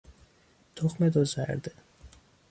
تخم 0.75 1.09
دو 1.09 1.25
زرده 1.25 1.71